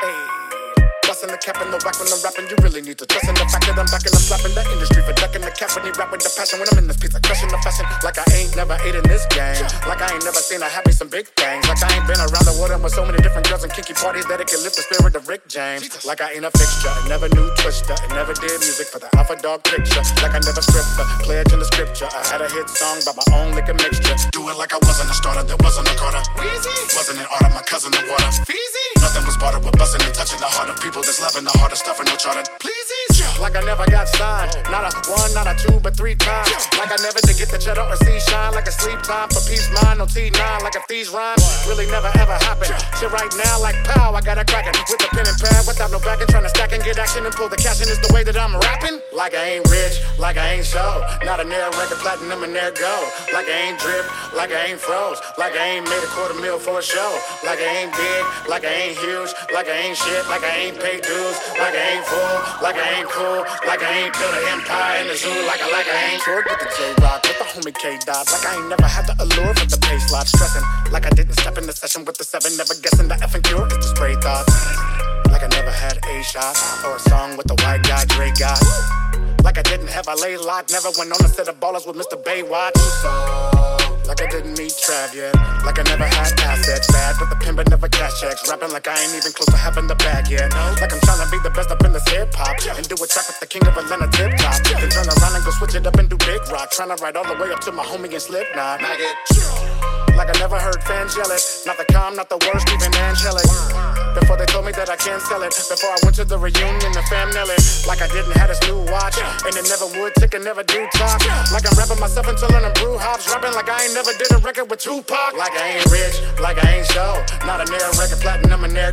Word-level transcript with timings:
Hey. 0.00 0.35
Busting 1.26 1.42
the 1.42 1.42
cap 1.42 1.58
in 1.58 1.70
the 1.74 1.80
whack 1.82 1.98
when 1.98 2.06
I'm 2.06 2.22
rapping, 2.22 2.46
you 2.46 2.56
really 2.62 2.82
need 2.86 2.98
to 3.02 3.06
trust 3.06 3.26
in 3.26 3.34
the 3.34 3.42
fact 3.50 3.66
that 3.66 3.74
I'm 3.74 3.90
back 3.90 4.06
and 4.06 4.14
I'm 4.14 4.22
slapping 4.22 4.54
the 4.54 4.62
industry 4.70 5.02
for 5.02 5.10
ducking 5.18 5.42
the 5.42 5.50
cap 5.50 5.74
when 5.74 5.82
he 5.82 5.90
rap 5.98 6.14
with 6.14 6.22
the 6.22 6.30
passion. 6.30 6.62
When 6.62 6.70
I'm 6.70 6.78
in 6.78 6.86
this 6.86 7.02
piece, 7.02 7.18
I 7.18 7.20
crushing 7.20 7.50
the 7.50 7.58
fashion 7.66 7.82
like 8.06 8.14
I 8.14 8.26
ain't 8.30 8.54
never 8.54 8.78
ate 8.86 8.94
in 8.94 9.02
this 9.10 9.26
game. 9.34 9.58
Like 9.90 9.98
I 10.06 10.14
ain't 10.14 10.22
never 10.22 10.38
seen 10.38 10.62
I 10.62 10.70
have 10.70 10.86
me 10.86 10.94
some 10.94 11.10
big 11.10 11.26
things. 11.34 11.66
Like 11.66 11.82
I 11.82 11.90
ain't 11.98 12.06
been 12.06 12.22
around 12.22 12.46
the 12.46 12.54
world 12.62 12.70
and 12.70 12.78
with 12.78 12.94
so 12.94 13.02
many 13.02 13.18
different 13.26 13.50
girls 13.50 13.66
and 13.66 13.74
kinky 13.74 13.98
parties 13.98 14.22
that 14.30 14.38
it 14.38 14.46
can 14.46 14.62
lift 14.62 14.78
the 14.78 14.86
spirit 14.86 15.18
of 15.18 15.26
Rick 15.26 15.50
James. 15.50 15.90
Like 16.06 16.22
I 16.22 16.30
ain't 16.38 16.46
a 16.46 16.52
fixture, 16.54 16.94
I 16.94 17.02
never 17.10 17.26
knew 17.34 17.50
Twister, 17.58 17.98
I 17.98 18.06
never 18.14 18.30
did 18.30 18.62
music 18.62 18.86
for 18.86 19.02
the 19.02 19.10
Alpha 19.18 19.34
Dog 19.42 19.66
picture. 19.66 20.06
Like 20.22 20.38
I 20.38 20.40
never 20.46 20.62
stripped 20.62 20.94
the 20.94 21.04
pledge 21.26 21.50
in 21.50 21.58
the 21.58 21.66
scripture. 21.66 22.06
I 22.06 22.22
had 22.22 22.38
a 22.38 22.48
hit 22.54 22.70
song 22.70 23.02
by 23.02 23.18
my 23.18 23.26
own 23.34 23.58
liquor 23.58 23.74
mixture. 23.74 24.14
Do 24.30 24.46
it 24.46 24.54
like 24.54 24.70
I 24.70 24.78
wasn't 24.86 25.10
a 25.10 25.16
starter, 25.18 25.42
there 25.42 25.58
wasn't 25.58 25.90
a 25.90 25.94
Carter. 25.98 26.22
Weezy. 26.38 26.76
Wasn't 26.94 27.18
an 27.18 27.26
art 27.34 27.50
of 27.50 27.52
my 27.56 27.66
cousin 27.66 27.90
the 27.90 28.06
water. 28.06 28.30
Feezy. 28.46 28.86
Nothing 29.00 29.24
was 29.26 29.36
bartered 29.36 29.64
with 29.64 29.76
busting 29.78 30.02
and 30.02 30.14
touching 30.14 30.38
the 30.38 30.50
heart 30.50 30.68
of 30.68 30.76
people 30.78 31.00
that's 31.00 31.15
loving 31.20 31.44
the 31.44 31.50
of 31.72 31.78
stuff 31.78 31.98
and 32.00 32.08
no 32.08 32.16
charter. 32.16 32.42
Pleases. 32.60 33.38
Like 33.40 33.56
I 33.56 33.62
never 33.62 33.86
got 33.86 34.08
signed. 34.08 34.52
Not 34.70 34.84
a 34.84 35.10
one, 35.10 35.32
not 35.34 35.46
a 35.46 35.54
two, 35.56 35.80
but 35.80 35.96
three 35.96 36.14
times. 36.14 36.66
Like 36.86 37.02
I 37.02 37.02
never 37.02 37.18
did 37.26 37.34
get 37.34 37.50
the 37.50 37.58
cheddar 37.58 37.82
or 37.82 37.98
see 38.06 38.14
shine. 38.30 38.54
Like 38.54 38.70
a 38.70 38.70
sleep 38.70 39.02
time 39.02 39.26
for 39.34 39.42
peace 39.42 39.66
mind. 39.82 39.98
No 39.98 40.06
T9. 40.06 40.38
Like 40.62 40.78
if 40.78 40.86
these 40.86 41.10
rhymes 41.10 41.42
really 41.66 41.82
never 41.90 42.06
ever 42.14 42.38
happen. 42.46 42.70
Shit 42.94 43.10
right 43.10 43.26
now 43.42 43.58
like 43.58 43.74
pow. 43.82 44.14
I 44.14 44.22
got 44.22 44.38
a 44.38 44.46
crackin' 44.46 44.70
with 44.86 45.02
a 45.02 45.10
pen 45.10 45.26
and 45.26 45.34
pad 45.34 45.66
without 45.66 45.90
no 45.90 45.98
backing. 45.98 46.30
Trying 46.30 46.46
to 46.46 46.52
stack 46.54 46.70
and 46.70 46.78
get 46.86 46.94
action 46.94 47.26
and 47.26 47.34
pull 47.34 47.50
the 47.50 47.58
cash 47.58 47.82
in 47.82 47.90
is 47.90 47.98
the 47.98 48.14
way 48.14 48.22
that 48.22 48.38
I'm 48.38 48.54
rapping. 48.54 49.02
Like 49.10 49.34
I 49.34 49.58
ain't 49.58 49.66
rich. 49.66 49.98
Like 50.14 50.38
I 50.38 50.62
ain't 50.62 50.62
show. 50.62 51.02
Not 51.26 51.42
a 51.42 51.44
near 51.50 51.66
record 51.74 51.98
platinum 51.98 52.46
and 52.46 52.54
there 52.54 52.70
go. 52.70 52.94
Like 53.34 53.50
I 53.50 53.66
ain't 53.66 53.82
drip. 53.82 54.06
Like 54.30 54.54
I 54.54 54.70
ain't 54.70 54.78
froze. 54.78 55.18
Like 55.34 55.58
I 55.58 55.82
ain't 55.82 55.90
made 55.90 56.04
a 56.06 56.10
quarter 56.14 56.38
mil 56.38 56.62
for 56.62 56.78
a 56.78 56.84
show. 56.86 57.18
Like 57.42 57.58
I 57.58 57.82
ain't 57.82 57.90
big. 57.98 58.22
Like 58.46 58.62
I 58.62 58.94
ain't 58.94 58.98
huge. 59.02 59.34
Like 59.50 59.66
I 59.66 59.90
ain't 59.90 59.98
shit. 59.98 60.22
Like 60.30 60.46
I 60.46 60.70
ain't 60.70 60.78
paid 60.78 61.02
dues. 61.02 61.34
Like 61.58 61.74
I 61.74 61.98
ain't 61.98 62.06
full. 62.06 62.36
Like 62.62 62.78
I 62.78 63.02
ain't 63.02 63.10
cool. 63.10 63.42
Like 63.66 63.82
I 63.82 64.06
ain't 64.06 64.14
built 64.14 64.34
an 64.38 64.54
empire 64.54 65.02
in 65.02 65.10
the 65.10 65.18
zoo. 65.18 65.34
Like 65.50 65.58
I 65.58 65.66
like 65.74 65.90
I 65.90 66.14
ain't 66.14 66.22
toured 66.22 66.46
with 66.46 66.62
the 66.62 66.75
Jay 66.76 66.92
Rock. 67.00 67.24
With 67.24 67.38
the 67.38 67.44
homie 67.44 67.74
K 67.74 67.96
Dot. 68.04 68.28
Like 68.30 68.44
I 68.44 68.56
ain't 68.60 68.68
never 68.68 68.84
had 68.84 69.06
the 69.06 69.16
allure 69.16 69.48
with 69.56 69.70
the 69.72 69.80
pace 69.80 70.12
lot. 70.12 70.26
Stressing. 70.28 70.62
Like 70.92 71.06
I 71.06 71.10
didn't 71.10 71.34
step 71.40 71.56
in 71.56 71.66
the 71.66 71.72
session 71.72 72.04
with 72.04 72.18
the 72.18 72.24
seven. 72.24 72.56
Never 72.56 72.74
guessing 72.84 73.08
the 73.08 73.16
effing 73.16 73.42
cure 73.44 73.66
is 73.66 73.80
the 73.80 73.88
spray 73.96 74.14
thoughts. 74.20 74.52
Like 75.32 75.42
I 75.42 75.48
never 75.56 75.70
had 75.70 75.96
a 76.04 76.22
shot. 76.22 76.54
Or 76.84 76.96
a 76.96 77.00
song 77.00 77.36
with 77.36 77.46
the 77.46 77.56
white 77.64 77.82
guy 77.82 78.04
Dre 78.04 78.30
got. 78.38 78.60
Like 79.42 79.58
I 79.58 79.62
didn't 79.62 79.88
have 79.88 80.08
a 80.08 80.14
lay 80.20 80.36
lock. 80.36 80.68
Never 80.70 80.90
went 80.98 81.12
on 81.12 81.24
a 81.24 81.28
set 81.28 81.48
of 81.48 81.58
ballers 81.60 81.86
with 81.86 81.96
Mr. 81.96 82.20
Baywatch. 82.22 82.76
Like 84.06 84.22
I 84.22 84.26
didn't 84.30 84.54
meet 84.56 84.70
Trav 84.70 85.14
yet. 85.14 85.34
Like 85.66 85.78
I 85.78 85.84
never 85.90 86.06
had 86.06 86.30
assets. 86.38 86.86
Bad 86.92 87.18
with 87.18 87.30
the 87.30 87.36
pin, 87.42 87.56
but 87.56 87.68
never 87.68 87.88
cash 87.88 88.20
checks. 88.20 88.48
Rapping 88.48 88.70
like 88.70 88.86
I 88.86 88.94
ain't 89.02 89.14
even 89.18 89.32
close 89.32 89.50
to 89.50 89.56
having 89.56 89.88
the 89.88 89.96
bag 89.96 90.30
yet. 90.30 90.54
Like 90.78 90.92
I'm 90.92 91.02
trying 91.02 91.22
to 91.24 91.28
be 91.30 91.38
the 91.42 91.50
best 91.50 91.70
up 91.70 91.82
in 91.82 91.92
this 91.92 92.06
hip 92.08 92.30
hop. 92.34 92.54
And 92.78 92.86
do 92.86 92.94
a 92.94 93.06
track 93.06 93.26
with 93.26 93.40
the 93.40 93.46
king 93.46 93.66
of 93.66 93.76
Atlanta 93.76 94.06
tip 94.14 94.30
top. 94.38 94.62
Then 94.62 94.90
turn 94.90 95.10
around 95.10 95.34
and 95.34 95.44
go 95.44 95.50
switch 95.58 95.74
it 95.74 95.86
up 95.86 95.98
and 95.98 96.08
do 96.08 96.16
rock. 96.50 96.70
Trying 96.70 96.96
to 96.96 97.02
ride 97.02 97.16
all 97.16 97.24
the 97.24 97.40
way 97.42 97.52
up 97.52 97.60
to 97.60 97.72
my 97.72 97.84
homie 97.84 98.12
and 98.12 98.22
Slipknot. 98.22 98.82
Like 100.16 100.34
I 100.34 100.38
never 100.38 100.58
heard 100.58 100.82
fans 100.84 101.16
yell 101.16 101.30
it. 101.30 101.42
Not 101.66 101.76
the 101.76 101.84
calm, 101.92 102.16
not 102.16 102.28
the 102.28 102.38
worst, 102.38 102.68
even 102.72 102.92
angelic. 102.94 103.44
Before 104.16 104.38
they 104.40 104.46
told 104.46 104.64
me 104.64 104.72
that 104.72 104.88
I 104.88 104.96
can't 104.96 105.20
sell 105.20 105.42
it. 105.44 105.52
Before 105.52 105.92
I 105.92 106.00
went 106.02 106.16
to 106.16 106.24
the 106.24 106.38
reunion, 106.40 106.90
the 106.96 107.04
fam 107.12 107.28
nail 107.36 107.52
it. 107.52 107.60
Like 107.84 108.00
I 108.00 108.08
didn't 108.08 108.32
have 108.40 108.48
this 108.48 108.60
new 108.64 108.80
watch. 108.88 109.20
And 109.44 109.52
it 109.52 109.68
never 109.68 109.84
would 110.00 110.16
tick 110.16 110.32
and 110.32 110.40
never 110.40 110.64
do 110.64 110.88
talk. 110.96 111.20
Like 111.52 111.68
I'm 111.68 111.76
rapping 111.76 112.00
myself 112.00 112.24
until 112.24 112.48
I'm 112.48 112.72
brew 112.80 112.96
hops. 112.96 113.28
Rapping 113.28 113.52
like 113.52 113.68
I 113.68 113.84
ain't 113.84 113.92
never 113.92 114.16
did 114.16 114.32
a 114.32 114.40
record 114.40 114.72
with 114.72 114.80
Tupac. 114.80 115.36
Like 115.36 115.52
I 115.52 115.76
ain't 115.76 115.86
rich, 115.92 116.16
like 116.40 116.56
I 116.64 116.80
ain't 116.80 116.88
show. 116.88 117.20
Not 117.44 117.60
a 117.60 117.68
near 117.68 117.84
record 118.00 118.24
platinum 118.24 118.64
and 118.64 118.72
go. 118.72 118.85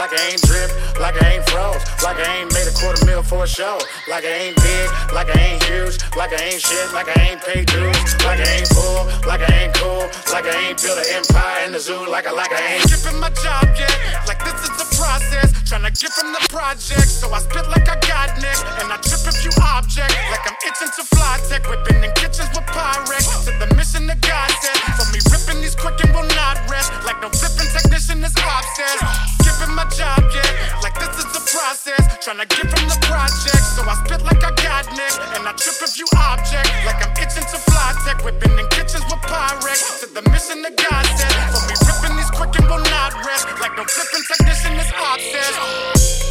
Like 0.00 0.16
I 0.16 0.32
ain't 0.32 0.40
drip, 0.48 0.72
like 0.96 1.20
I 1.20 1.36
ain't 1.36 1.44
froze. 1.50 1.84
Like 2.00 2.16
I 2.16 2.40
ain't 2.40 2.48
made 2.56 2.64
a 2.64 2.72
quarter 2.72 3.04
mil 3.04 3.22
for 3.22 3.44
a 3.44 3.46
show. 3.46 3.76
Like 4.08 4.24
I 4.24 4.32
ain't 4.48 4.56
big, 4.56 4.88
like 5.12 5.28
I 5.28 5.38
ain't 5.38 5.62
huge. 5.64 6.00
Like 6.16 6.32
I 6.32 6.40
ain't 6.40 6.62
shit, 6.62 6.88
like 6.96 7.12
I 7.12 7.20
ain't 7.28 7.44
paid 7.44 7.68
dues. 7.68 8.16
Like 8.24 8.40
I 8.40 8.48
ain't 8.48 8.68
full, 8.72 9.04
like 9.28 9.44
I 9.44 9.52
ain't 9.60 9.74
cool. 9.76 10.08
Like 10.32 10.48
I 10.48 10.56
ain't 10.72 10.80
built 10.80 10.96
an 10.96 11.04
empire 11.12 11.66
in 11.66 11.72
the 11.72 11.80
zoo. 11.80 12.08
Like 12.08 12.26
I 12.26 12.32
like 12.32 12.48
I 12.48 12.80
ain't 12.80 12.88
skipping 12.88 13.20
my 13.20 13.28
job 13.44 13.68
yet. 13.76 13.92
Like 14.24 14.40
this 14.40 14.56
is 14.64 14.72
the 14.80 14.88
process. 14.96 15.52
Tryna 15.68 15.92
get 15.92 16.12
from 16.16 16.32
the 16.32 16.42
project. 16.48 17.06
So 17.06 17.28
I 17.30 17.38
spit 17.44 17.68
like 17.68 17.84
I 17.84 18.00
got 18.08 18.40
neck. 18.40 18.56
And 18.80 18.88
I 18.88 18.96
trip 19.04 19.20
a 19.28 19.32
few 19.36 19.52
objects. 19.60 20.16
Like 20.32 20.48
I'm 20.48 20.56
itching 20.64 20.92
to 20.96 21.04
fly 21.12 21.38
tech. 21.52 21.68
Whipping 21.68 21.79
Skipping 29.60 29.76
my 29.76 29.84
job 29.92 30.24
yet. 30.32 30.72
Like 30.82 30.96
this 30.96 31.20
is 31.20 31.28
the 31.36 31.44
process. 31.44 32.00
Tryna 32.24 32.48
get 32.48 32.64
from 32.64 32.88
the 32.88 32.96
project. 33.04 33.60
So 33.76 33.84
I 33.84 33.92
spit 34.04 34.24
like 34.24 34.40
I 34.40 34.52
got 34.56 34.88
neck. 34.96 35.12
And 35.36 35.44
I 35.46 35.52
trip 35.52 35.76
a 35.84 35.86
few 35.86 36.06
objects. 36.16 36.72
Like 36.88 37.04
I'm 37.04 37.12
itching 37.20 37.44
to 37.44 37.58
fly 37.68 37.92
tech. 38.06 38.24
Whipping 38.24 38.56
in 38.56 38.66
kitchens 38.72 39.04
with 39.04 39.20
Pyrex. 39.28 40.00
To 40.00 40.06
the 40.16 40.24
mission 40.32 40.62
that 40.62 40.80
God 40.80 41.04
said. 41.04 41.36
For 41.52 41.60
me 41.68 41.76
ripping 41.76 42.16
these 42.16 42.30
quick 42.32 42.56
and 42.56 42.72
will 42.72 42.84
not 42.88 43.12
rest. 43.20 43.52
Like 43.60 43.76
no 43.76 43.84
flipping 43.84 44.24
technician 44.32 44.80
is 44.80 44.88
obsessed. 44.96 46.30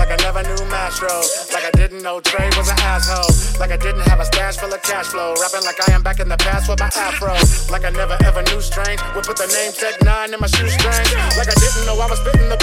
Like 0.00 0.16
I 0.16 0.16
never 0.24 0.42
knew 0.42 0.64
Mastro. 0.72 1.12
Like 1.52 1.68
I 1.68 1.70
didn't 1.76 2.02
know 2.02 2.20
Trey 2.20 2.48
was 2.56 2.72
an 2.72 2.80
asshole. 2.80 3.28
Like 3.60 3.70
I 3.70 3.76
didn't 3.76 4.08
have 4.08 4.18
a 4.18 4.24
stash 4.24 4.56
full 4.56 4.72
of 4.72 4.80
cash 4.82 5.12
flow. 5.12 5.36
Rapping 5.36 5.62
like 5.68 5.76
I 5.86 5.92
am 5.92 6.02
back 6.02 6.20
in 6.20 6.28
the 6.28 6.38
past 6.38 6.68
with 6.70 6.80
my 6.80 6.88
afro. 6.96 7.36
Like 7.70 7.84
I 7.84 7.90
never 7.90 8.16
ever 8.24 8.42
knew 8.48 8.60
strange. 8.62 8.98
Would 9.14 9.28
put 9.28 9.36
the 9.36 9.46
name 9.52 9.70
Tech 9.76 10.00
N9ne 10.00 10.34
in 10.34 10.40
my 10.40 10.48
shoestring. 10.48 11.04
Like 11.36 11.52
I 11.52 11.56
didn't 11.60 11.84
know 11.84 12.00
I 12.00 12.08
was 12.08 12.18
spitting 12.18 12.48
the 12.48 12.56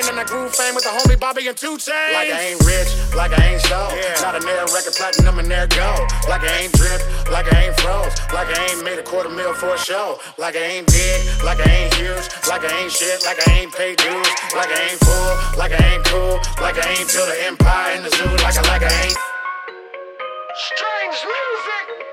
butane. 0.00 0.10
And 0.10 0.20
I 0.20 0.24
grew 0.24 0.48
fame 0.48 0.74
with 0.74 0.84
the 0.84 0.90
homie 0.90 1.18
Bobby 1.18 1.46
and 1.48 1.56
Two 1.56 1.76
Chainz. 1.76 2.12
Like 2.12 2.30
I 2.30 2.52
ain't 2.52 2.64
rich, 2.64 2.88
like 3.14 3.32
I 3.38 3.52
ain't 3.52 3.62
show. 3.62 3.88
Not 4.22 4.36
a 4.36 4.44
nail 4.44 4.66
record 4.74 4.94
platinum 4.94 5.38
and 5.38 5.50
there 5.50 5.66
go. 5.66 6.06
Like 6.28 6.42
I 6.42 6.62
ain't 6.62 6.72
drip, 6.72 7.00
like 7.30 7.52
I 7.52 7.66
ain't 7.66 7.80
froze. 7.80 8.14
Like 8.32 8.48
I 8.48 8.66
ain't 8.70 8.84
made 8.84 8.98
a 8.98 9.02
quarter 9.02 9.28
mil 9.28 9.54
for 9.54 9.74
a 9.74 9.78
show. 9.78 10.18
Like 10.38 10.56
I 10.56 10.60
ain't 10.60 10.86
big, 10.86 11.44
like 11.44 11.60
I 11.60 11.70
ain't 11.70 11.94
huge. 11.94 12.26
Like 12.48 12.64
I 12.64 12.82
ain't 12.82 12.92
shit, 12.92 13.24
like 13.24 13.46
I 13.46 13.52
ain't 13.60 13.72
paid 13.72 13.96
dues. 13.98 14.28
Like 14.54 14.70
I 14.70 14.90
ain't 14.90 15.00
full, 15.00 15.58
like 15.58 15.72
I 15.72 15.94
ain't 15.94 16.04
cool. 16.04 16.40
Like 16.60 16.78
I 16.78 16.88
ain't 16.90 17.12
built 17.12 17.28
an 17.28 17.38
empire 17.46 17.96
in 17.96 18.02
the 18.02 18.10
zoo. 18.10 18.30
Like 18.44 18.56
I 18.56 18.62
like 18.68 18.82
I 18.82 18.92
ain't. 19.04 19.18
Strange 20.56 21.18
music. 21.24 22.09